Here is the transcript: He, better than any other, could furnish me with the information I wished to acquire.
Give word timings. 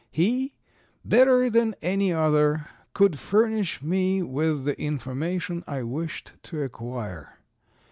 He, 0.09 0.55
better 1.05 1.47
than 1.47 1.75
any 1.83 2.11
other, 2.11 2.67
could 2.95 3.19
furnish 3.19 3.83
me 3.83 4.23
with 4.23 4.65
the 4.65 4.81
information 4.81 5.63
I 5.67 5.83
wished 5.83 6.31
to 6.41 6.63
acquire. 6.63 7.37